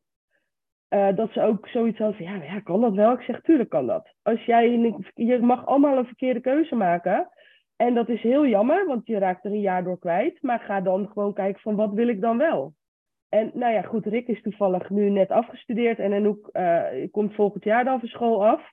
[0.89, 3.13] Uh, dat ze ook zoiets van, ja, ja, kan dat wel?
[3.13, 4.13] Ik zeg, tuurlijk kan dat.
[4.21, 4.69] Als jij,
[5.15, 7.29] je mag allemaal een verkeerde keuze maken.
[7.75, 10.41] En dat is heel jammer, want je raakt er een jaar door kwijt.
[10.41, 12.73] Maar ga dan gewoon kijken van, wat wil ik dan wel?
[13.29, 15.99] En nou ja, goed, Rick is toevallig nu net afgestudeerd.
[15.99, 18.71] En Anouk uh, komt volgend jaar dan van school af.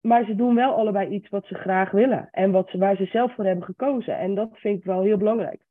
[0.00, 2.28] Maar ze doen wel allebei iets wat ze graag willen.
[2.30, 4.18] En wat ze, waar ze zelf voor hebben gekozen.
[4.18, 5.62] En dat vind ik wel heel belangrijk.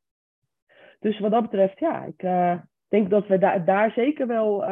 [1.00, 4.66] Dus wat dat betreft, ja, ik uh, denk dat we da daar zeker wel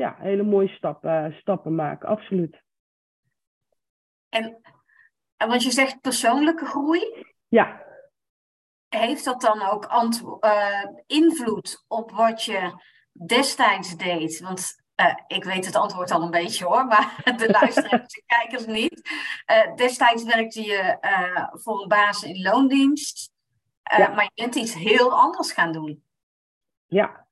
[0.00, 2.62] ja, hele mooie stappen, stappen maken, absoluut.
[4.28, 4.60] En,
[5.36, 7.26] en wat je zegt persoonlijke groei?
[7.48, 7.86] Ja.
[8.88, 9.88] Heeft dat dan ook
[10.44, 12.72] uh, invloed op wat je
[13.26, 14.40] destijds deed?
[14.40, 18.66] Want uh, ik weet het antwoord al een beetje hoor, maar de luisteraars en kijkers
[18.66, 19.10] niet.
[19.46, 20.98] Uh, destijds werkte je
[21.52, 23.32] voor een baas in loondienst,
[23.82, 24.08] ja.
[24.08, 26.04] maar je bent iets heel anders gaan doen.
[26.86, 27.26] Ja,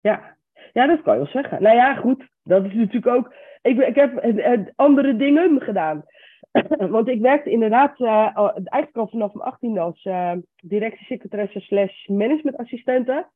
[0.00, 0.35] ja.
[0.76, 1.62] Ja, dat kan je wel zeggen.
[1.62, 2.28] Nou ja, goed.
[2.42, 3.34] Dat is natuurlijk ook.
[3.62, 6.04] Ik, ik heb andere dingen gedaan.
[6.96, 13.26] Want ik werkte inderdaad uh, eigenlijk al vanaf mijn 18 als uh, directiesecretaresse slash managementassistente.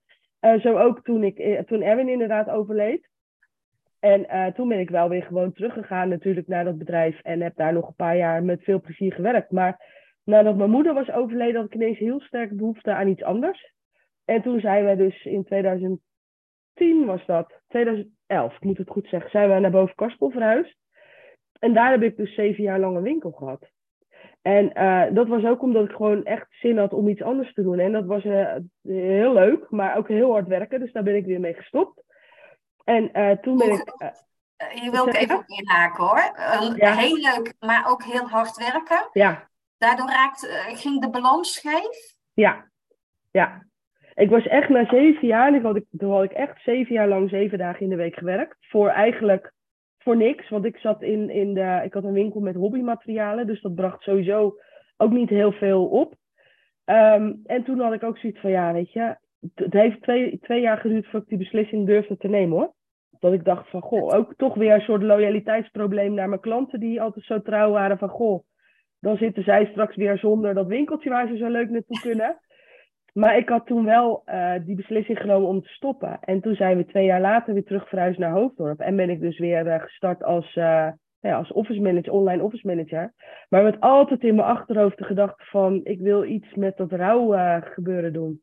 [0.41, 3.09] Zo ook toen, ik, toen Erwin inderdaad overleed.
[4.01, 7.21] En toen ben ik wel weer gewoon teruggegaan natuurlijk naar dat bedrijf.
[7.21, 9.51] En heb daar nog een paar jaar met veel plezier gewerkt.
[9.51, 9.81] Maar
[10.25, 13.73] nadat mijn moeder was overleden, had ik ineens heel sterk behoefte aan iets anders.
[14.25, 16.01] En toen zijn we dus in 2000
[16.81, 20.77] 2010 was dat, 2011, ik moet het goed zeggen, zijn we naar boven Karspel verhuisd.
[21.59, 23.69] En daar heb ik dus zeven jaar lang een winkel gehad.
[24.43, 27.63] En uh, dat was ook omdat ik gewoon echt zin had om iets anders te
[27.63, 27.79] doen.
[27.79, 30.81] En dat was uh, heel leuk, maar ook heel hard werken.
[30.81, 32.03] Dus daar ben ik weer mee gestopt.
[32.85, 33.95] En uh, toen ben ik.
[34.83, 36.33] je wil ik even op inhaken hoor.
[36.77, 36.95] Ja.
[36.95, 39.09] Heel leuk, maar ook heel hard werken.
[39.13, 39.49] Ja.
[39.79, 42.15] Daardoor raakt, ging de balans scheef?
[42.33, 42.71] Ja,
[43.31, 43.70] ja.
[44.21, 47.31] Ik was echt na zeven jaar, had ik, toen had ik echt zeven jaar lang
[47.31, 48.57] zeven dagen in de week gewerkt.
[48.61, 49.53] Voor eigenlijk
[49.99, 53.61] voor niks, want ik zat in, in de, ik had een winkel met hobbymaterialen, dus
[53.61, 54.55] dat bracht sowieso
[54.97, 56.15] ook niet heel veel op.
[56.85, 59.17] Um, en toen had ik ook zoiets van, ja, weet je,
[59.55, 62.73] het heeft twee, twee jaar geduurd voordat ik die beslissing durfde te nemen hoor.
[63.19, 67.03] Dat ik dacht van, goh, ook toch weer een soort loyaliteitsprobleem naar mijn klanten die
[67.03, 68.45] altijd zo trouw waren van, goh,
[69.01, 72.39] dan zitten zij straks weer zonder dat winkeltje waar ze zo leuk naartoe kunnen.
[73.13, 76.19] Maar ik had toen wel uh, die beslissing genomen om te stoppen.
[76.21, 78.81] En toen zijn we twee jaar later weer terug verhuisd naar Hoofddorp.
[78.81, 80.89] En ben ik dus weer uh, gestart als, uh,
[81.21, 83.13] ja, als office manager, online office manager.
[83.49, 87.61] Maar met altijd in mijn achterhoofd de gedachte van ik wil iets met dat rouw
[87.61, 88.43] gebeuren doen.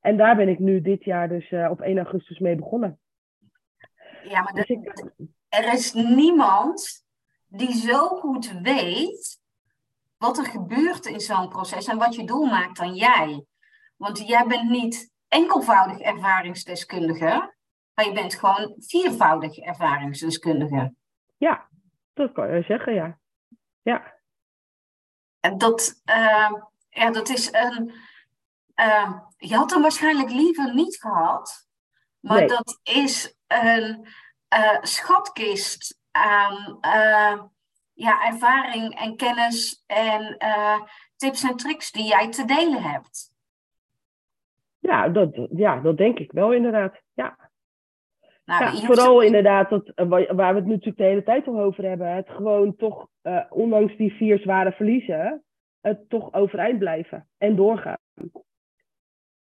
[0.00, 2.98] En daar ben ik nu dit jaar dus op 1 augustus mee begonnen.
[4.24, 5.12] Ja, maar dus ik...
[5.48, 7.04] er is niemand
[7.48, 9.40] die zo goed weet
[10.18, 13.44] wat er gebeurt in zo'n proces en wat je doel maakt dan jij.
[14.02, 17.54] Want jij bent niet enkelvoudig ervaringsdeskundige,
[17.94, 20.94] maar je bent gewoon viervoudig ervaringsdeskundige.
[21.36, 21.68] Ja,
[22.12, 23.18] dat kan je zeggen, ja.
[23.82, 24.14] Ja.
[25.40, 26.52] En dat, uh,
[26.88, 27.92] ja, dat is een.
[28.76, 31.68] Uh, je had hem waarschijnlijk liever niet gehad,
[32.20, 34.08] maar dat is een
[34.54, 36.78] uh, schatkist aan
[37.92, 40.36] ja, ervaring en kennis en
[41.16, 43.31] tips en tricks die jij te delen hebt.
[44.82, 47.00] Ja, dat, ja, dat denk ik wel inderdaad.
[47.12, 47.50] Ja.
[48.44, 51.84] Nou, ja, vooral inderdaad, dat, eh, waar we het natuurlijk de hele tijd al over
[51.84, 52.14] hebben.
[52.14, 55.44] Het gewoon toch, uh, ondanks die vier zware verliezen,
[55.80, 57.98] het toch overeind blijven en doorgaan.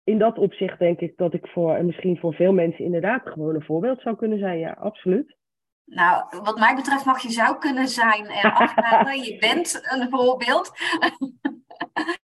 [0.05, 3.55] In dat opzicht denk ik dat ik voor, en misschien voor veel mensen inderdaad gewoon
[3.55, 4.59] een voorbeeld zou kunnen zijn.
[4.59, 5.37] Ja, absoluut.
[5.85, 9.23] Nou, wat mij betreft mag je zou kunnen zijn en afhalen.
[9.23, 10.73] je bent een voorbeeld.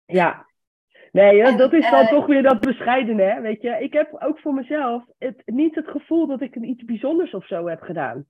[0.06, 0.47] ja,
[1.18, 3.42] Nee, dat is dan uh, toch weer dat bescheiden, hè?
[3.42, 7.34] Weet je, ik heb ook voor mezelf het, niet het gevoel dat ik iets bijzonders
[7.34, 8.26] of zo heb gedaan.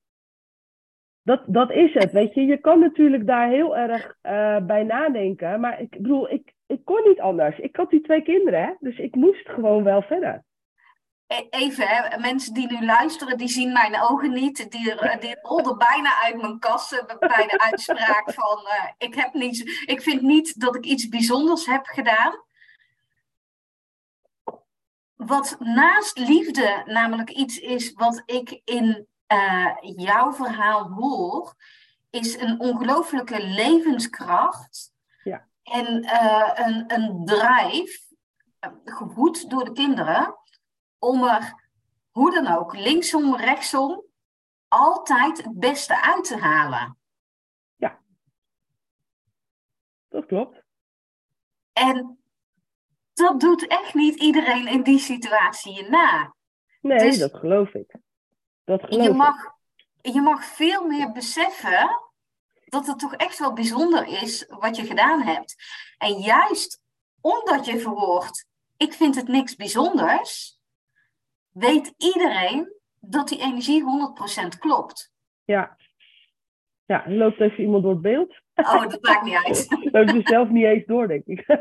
[1.24, 2.46] Dat, dat is het, weet je.
[2.46, 5.60] Je kan natuurlijk daar heel erg uh, bij nadenken.
[5.60, 7.58] Maar ik bedoel, ik, ik kon niet anders.
[7.58, 8.74] Ik had die twee kinderen, hè?
[8.80, 10.44] Dus ik moest gewoon wel verder.
[11.28, 14.72] E, even, hè, mensen die nu luisteren, die zien mijn ogen niet.
[14.72, 18.60] Die, die rolden bijna uit mijn kassen bij de uitspraak van...
[18.64, 22.46] Uh, ik, heb niets, ik vind niet dat ik iets bijzonders heb gedaan
[25.18, 31.56] wat naast liefde namelijk iets is wat ik in uh, jouw verhaal hoor,
[32.10, 35.48] is een ongelooflijke levenskracht ja.
[35.64, 38.16] en uh, een, een drive,
[38.60, 40.38] uh, gevoed door de kinderen,
[41.00, 41.66] om er
[42.12, 44.04] hoe dan ook, linksom, rechtsom,
[44.68, 46.98] altijd het beste uit te halen.
[47.76, 48.00] Ja,
[50.08, 50.64] dat klopt.
[51.74, 52.17] En
[53.18, 56.36] dat doet echt niet iedereen in die situatie na.
[56.82, 57.96] Nee, dus dat geloof ik.
[58.64, 59.36] Dat geloof je, mag,
[60.02, 62.02] je mag veel meer beseffen
[62.66, 65.56] dat het toch echt wel bijzonder is wat je gedaan hebt.
[65.98, 66.82] En juist
[67.22, 70.60] omdat je verwoordt, ik vind het niks bijzonders,
[71.50, 73.84] weet iedereen dat die energie
[74.44, 75.12] 100% klopt.
[75.44, 75.78] Ja.
[76.88, 78.42] Ja, er loopt even iemand door het beeld.
[78.56, 79.70] Oh, dat maakt niet uit.
[79.70, 81.46] Dat heb je zelf niet eens door, denk ik.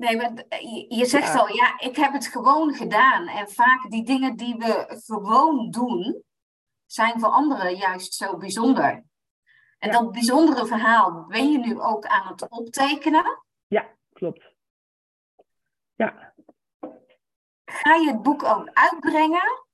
[0.00, 0.32] Nee, maar
[0.88, 3.28] je zegt al, ja, ik heb het gewoon gedaan.
[3.28, 6.22] En vaak die dingen die we gewoon doen,
[6.86, 9.04] zijn voor anderen juist zo bijzonder.
[9.78, 13.44] En dat bijzondere verhaal ben je nu ook aan het optekenen.
[13.66, 14.54] Ja, klopt.
[15.94, 16.34] Ja.
[17.64, 19.64] Ga je het boek ook uitbrengen?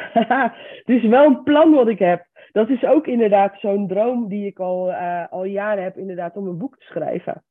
[0.84, 4.46] het is wel een plan wat ik heb dat is ook inderdaad zo'n droom die
[4.46, 7.44] ik al, uh, al jaren heb, inderdaad, om een boek te schrijven.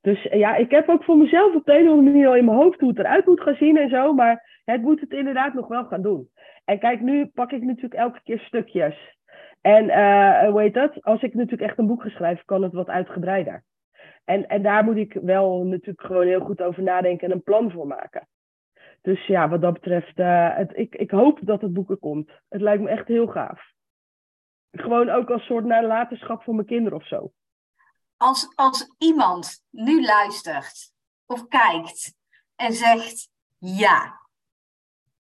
[0.00, 2.44] Dus ja, ik heb ook voor mezelf op de een of andere manier al in
[2.44, 5.54] mijn hoofd hoe het eruit moet gaan zien en zo, maar het moet het inderdaad
[5.54, 6.28] nog wel gaan doen.
[6.64, 9.16] En kijk, nu pak ik natuurlijk elke keer stukjes.
[9.60, 11.02] En uh, hoe heet dat?
[11.02, 13.64] Als ik natuurlijk echt een boek ga kan het wat uitgebreider.
[14.24, 17.70] En, en daar moet ik wel natuurlijk gewoon heel goed over nadenken en een plan
[17.70, 18.28] voor maken.
[19.02, 22.30] Dus ja, wat dat betreft, uh, het, ik, ik hoop dat het boek er komt.
[22.48, 23.72] Het lijkt me echt heel gaaf
[24.72, 27.32] gewoon ook als soort nalatenschap voor mijn kinderen of zo.
[28.16, 30.92] Als, als iemand nu luistert
[31.26, 32.14] of kijkt
[32.56, 34.20] en zegt: Ja,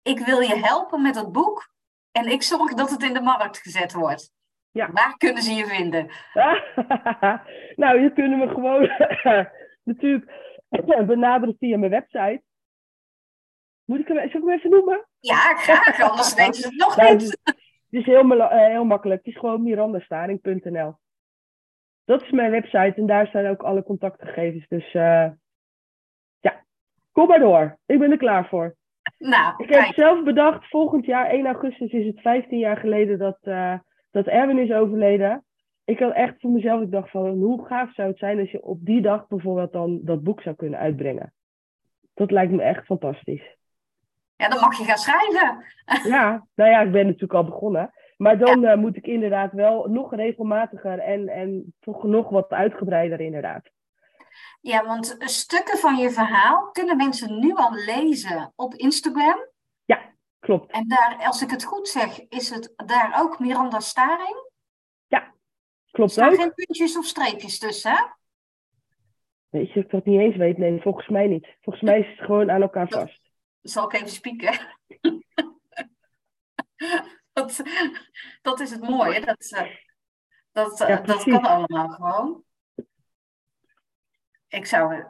[0.02, 1.74] ik wil je helpen met het boek
[2.12, 4.34] en ik zorg dat het in de markt gezet wordt.
[4.72, 4.92] Ja.
[4.92, 6.06] Waar kunnen ze je vinden?
[7.84, 8.90] nou, je kunnen me gewoon
[9.84, 10.32] natuurlijk
[11.08, 12.42] benaderen via mijn website.
[13.90, 15.08] Moet ik hem, zal ik hem even noemen?
[15.20, 17.40] Ja, graag, anders weten ze het nog nou, niet.
[17.44, 17.56] Het
[17.90, 19.26] is, heel, uh, heel makkelijk.
[19.26, 20.94] Het is gewoon mirandastaring.nl.
[22.06, 24.68] Dat is mijn website en daar staan ook alle contactgegevens.
[24.68, 25.28] Dus uh,
[26.40, 26.66] ja,
[27.12, 27.78] kom maar door.
[27.86, 28.76] Ik ben er klaar voor.
[29.18, 33.38] Nou, ik heb zelf bedacht, volgend jaar, 1 augustus, is het 15 jaar geleden dat,
[33.44, 33.80] uh,
[34.12, 35.46] dat Erwin is overleden.
[35.86, 38.64] Ik had echt voor mezelf, ik dacht van, hoe gaaf zou het zijn als je
[38.64, 41.34] op die dag bijvoorbeeld dan dat boek zou kunnen uitbrengen.
[42.14, 43.58] Dat lijkt me echt fantastisch.
[44.40, 45.66] Ja, dan mag je gaan schrijven.
[46.04, 47.94] Ja, nou ja, ik ben natuurlijk al begonnen.
[48.18, 53.20] Maar dan eh, moet ik inderdaad wel nog regelmatiger en, en toch nog wat uitgebreider
[53.20, 53.70] inderdaad.
[54.62, 59.48] Ja, want stukken van je verhaal kunnen mensen nu al lezen op Instagram.
[59.86, 60.72] Ja, klopt.
[60.72, 64.50] En daar, als ik het goed zeg, is het daar ook Miranda Staring?
[65.08, 65.34] Ja,
[65.92, 66.36] klopt er ook.
[66.36, 68.04] geen puntjes of streepjes tussen, hè?
[69.50, 70.58] Weet je, ik dat niet eens weet.
[70.58, 71.48] Nee, volgens mij niet.
[71.62, 73.29] Volgens mij is het gewoon aan elkaar vast
[73.62, 74.60] zal ik even spieken.
[77.34, 77.64] dat,
[78.42, 79.26] dat is het mooie.
[79.26, 79.72] Dat, eh,
[80.52, 82.44] dat, eh, dat kan allemaal gewoon.
[84.48, 84.94] Ik zou.
[84.94, 85.04] Uh,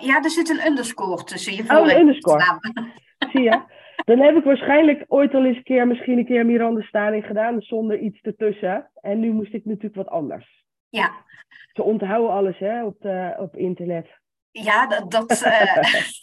[0.00, 1.76] ja, er zit een underscore tussen je voor.
[1.76, 2.60] Oh, een underscore.
[3.32, 3.62] Zie je?
[4.04, 7.60] Dan heb ik waarschijnlijk ooit al eens een keer, misschien een keer Miranda Staring gedaan,
[7.60, 8.90] zonder iets ertussen.
[8.94, 10.64] En nu moest ik natuurlijk wat anders.
[10.88, 11.24] Ja.
[11.72, 14.21] Ze onthouden alles hè, op, de, op internet.
[14.52, 15.76] Ja, dat, dat uh,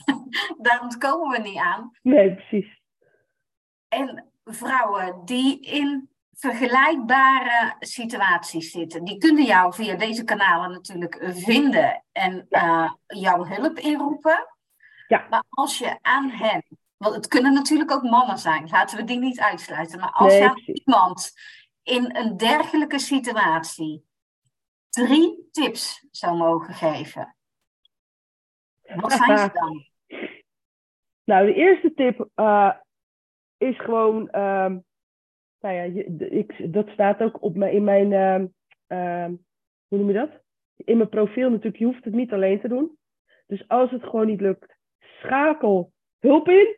[0.65, 1.97] daar ontkomen we niet aan.
[2.01, 2.81] Nee, precies.
[3.87, 12.03] En vrouwen die in vergelijkbare situaties zitten, die kunnen jou via deze kanalen natuurlijk vinden
[12.11, 14.47] en uh, jouw hulp inroepen.
[15.07, 15.27] Ja.
[15.29, 16.65] Maar als je aan hen,
[16.97, 20.49] want het kunnen natuurlijk ook mannen zijn, laten we die niet uitsluiten, maar als je
[20.49, 21.31] aan iemand
[21.83, 24.05] in een dergelijke situatie
[24.89, 27.35] drie tips zou mogen geven,
[28.95, 29.85] wat zijn ze dan?
[31.29, 32.73] nou, de eerste tip uh,
[33.57, 34.71] is gewoon, uh,
[35.59, 38.11] nou ja, ik, dat staat ook op mijn, in mijn,
[38.87, 39.37] uh,
[39.87, 40.29] hoe noem je dat?
[40.75, 42.97] In mijn profiel natuurlijk, je hoeft het niet alleen te doen.
[43.47, 46.77] Dus als het gewoon niet lukt, schakel hulp in.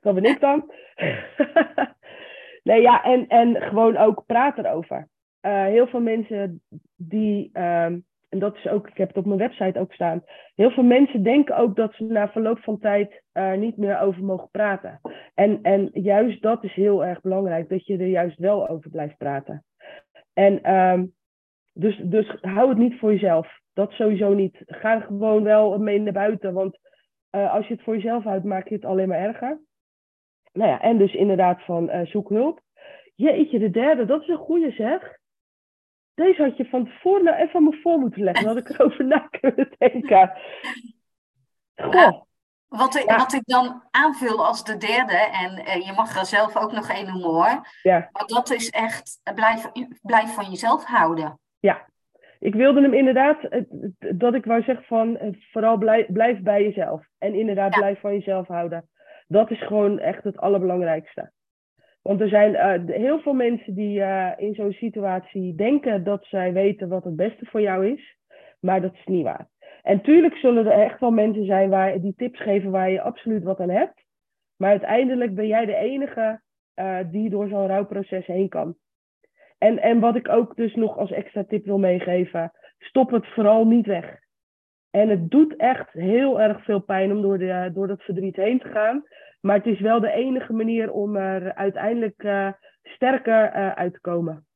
[0.00, 0.72] Dat ben ik dan.
[2.68, 5.08] nee, ja, en, en gewoon ook praten erover.
[5.42, 6.62] Uh, heel veel mensen
[6.96, 7.50] die
[8.32, 10.22] en dat is ook, ik heb het op mijn website ook staan.
[10.54, 14.24] Heel veel mensen denken ook dat ze na verloop van tijd er niet meer over
[14.24, 15.00] mogen praten.
[15.34, 19.16] En, en juist dat is heel erg belangrijk, dat je er juist wel over blijft
[19.16, 19.64] praten.
[20.32, 21.14] En um,
[21.72, 23.60] dus, dus hou het niet voor jezelf.
[23.72, 24.62] Dat sowieso niet.
[24.66, 26.78] Ga gewoon wel mee naar buiten, want
[27.36, 29.60] uh, als je het voor jezelf houdt, maak je het alleen maar erger.
[30.52, 32.60] Nou ja, en dus inderdaad van uh, zoek hulp.
[33.14, 35.20] Jeetje, de derde, dat is een goede zeg.
[36.14, 38.44] Deze had je van tevoren nou even aan me voor moeten leggen.
[38.44, 40.32] Dan had ik erover na kunnen denken.
[41.74, 42.22] Goh.
[42.68, 46.56] wat, ik, wat ik dan aanvul als de derde, en eh, je mag er zelf
[46.56, 47.66] ook nog één noemen hoor.
[47.82, 48.08] Ja.
[48.12, 49.70] Maar dat is echt, blijf,
[50.02, 51.38] blijf van jezelf houden.
[51.60, 51.86] Ja,
[52.38, 53.48] ik wilde hem inderdaad,
[53.98, 57.06] dat ik wou zeggen van, eh, vooral blijf, blijf bij jezelf.
[57.18, 58.88] En inderdaad, blijf van jezelf houden.
[59.26, 61.32] Dat is gewoon echt het allerbelangrijkste.
[62.02, 66.52] Want er zijn uh, heel veel mensen die uh, in zo'n situatie denken dat zij
[66.52, 68.16] weten wat het beste voor jou is,
[68.60, 69.48] maar dat is niet waar.
[69.82, 73.42] En tuurlijk zullen er echt wel mensen zijn waar, die tips geven waar je absoluut
[73.42, 74.02] wat aan hebt.
[74.56, 76.40] Maar uiteindelijk ben jij de enige
[76.74, 78.76] uh, die door zo'n rouwproces heen kan.
[79.58, 83.66] En, en wat ik ook dus nog als extra tip wil meegeven, stop het vooral
[83.66, 84.20] niet weg.
[84.90, 88.58] En het doet echt heel erg veel pijn om door, de, door dat verdriet heen
[88.58, 89.04] te gaan.
[89.42, 92.52] Maar het is wel de enige manier om er uiteindelijk uh,
[92.82, 94.46] sterker uh, uit te komen.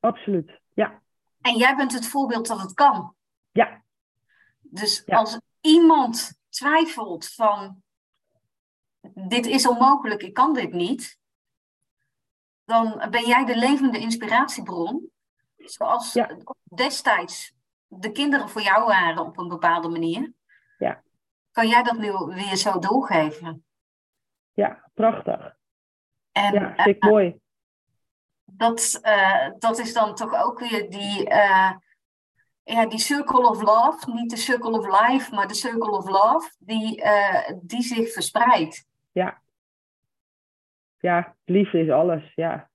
[0.00, 1.02] Absoluut, ja.
[1.40, 3.14] En jij bent het voorbeeld dat het kan.
[3.52, 3.82] Ja.
[4.60, 7.82] Dus als iemand twijfelt van
[9.14, 11.18] dit is onmogelijk, ik kan dit niet,
[12.64, 15.10] dan ben jij de levende inspiratiebron.
[15.56, 16.36] Zoals ja.
[16.62, 17.54] destijds
[17.86, 20.32] de kinderen voor jou waren op een bepaalde manier.
[20.78, 21.02] Ja.
[21.52, 23.65] Kan jij dat nu weer zo doorgeven?
[24.56, 25.56] Ja, prachtig.
[26.32, 27.40] En, ja, vind ik uh, mooi.
[28.44, 31.72] Dat, uh, dat is dan toch ook weer die, uh,
[32.62, 36.50] ja, die circle of love, niet de circle of life, maar de circle of love,
[36.58, 37.02] die,
[37.62, 38.86] die zich verspreidt.
[39.12, 39.42] Ja.
[40.98, 42.70] Ja, liefde is alles, ja.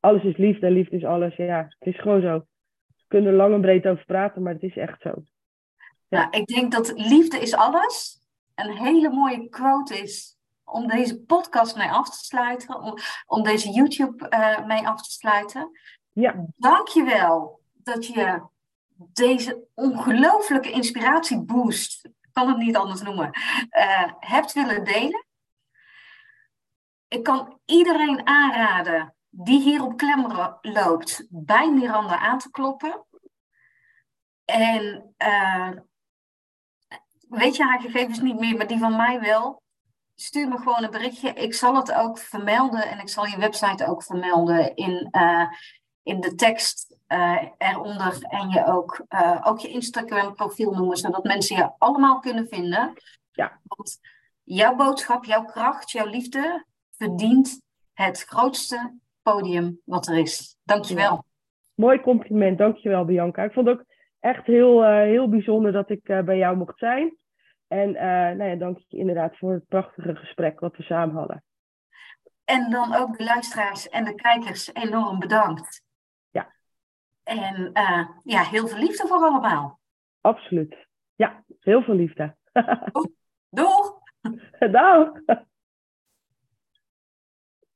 [0.00, 1.66] Alles is liefde en liefde is alles, ja.
[1.78, 2.38] Het is gewoon zo.
[2.86, 5.14] We kunnen er lang en breed over praten, maar het is echt zo.
[6.08, 6.18] Ja.
[6.18, 8.20] Nou, ik denk dat liefde is alles
[8.54, 10.35] een hele mooie quote is
[10.66, 12.94] om deze podcast mee af te sluiten, om,
[13.26, 15.70] om deze YouTube uh, mee af te sluiten.
[16.12, 16.46] Ja.
[16.56, 18.42] Dank je wel dat je
[18.96, 23.30] deze ongelooflijke inspiratieboost, ik kan het niet anders noemen,
[23.70, 25.26] uh, hebt willen delen.
[27.08, 30.26] Ik kan iedereen aanraden die hier op klem
[30.60, 33.06] loopt, bij Miranda aan te kloppen.
[34.44, 35.70] En uh,
[37.28, 39.62] weet je haar gegevens niet meer, maar die van mij wel.
[40.18, 41.32] Stuur me gewoon een berichtje.
[41.32, 45.46] Ik zal het ook vermelden en ik zal je website ook vermelden in, uh,
[46.02, 48.22] in de tekst uh, eronder.
[48.22, 49.06] En je ook,
[49.42, 52.92] ook je Instagram profiel noemen, zodat mensen je allemaal kunnen vinden.
[53.32, 53.60] Ja.
[53.62, 53.98] Want
[54.42, 56.64] jouw boodschap, jouw kracht, jouw liefde
[56.96, 57.60] verdient
[57.92, 60.56] het grootste podium wat er is.
[60.62, 61.12] Dankjewel.
[61.12, 61.22] Ja.
[61.74, 63.42] Mooi compliment, dankjewel Bianca.
[63.42, 63.84] Ik vond het ook
[64.20, 67.16] echt heel, heel bijzonder dat ik bij jou mocht zijn.
[67.68, 68.02] En uh,
[68.36, 71.44] nou ja, dank je inderdaad voor het prachtige gesprek wat we samen hadden.
[72.44, 75.82] En dan ook de luisteraars en de kijkers enorm bedankt.
[76.30, 76.54] Ja.
[77.22, 77.70] En
[78.22, 79.80] ja, heel veel liefde voor allemaal.
[80.20, 80.86] Absoluut.
[81.14, 82.36] Ja, heel veel liefde.
[83.50, 83.98] Doeg!
[84.58, 85.10] Dag!